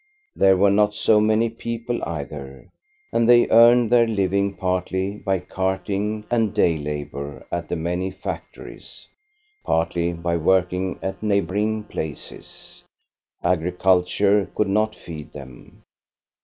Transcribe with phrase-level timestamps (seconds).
[0.35, 2.67] There were not so many people either,
[3.13, 9.07] and they earned their living partly by carting and day labor at the many factories,
[9.63, 12.83] partly by working at neigh boring places;
[13.43, 15.83] agriculture could not feed them.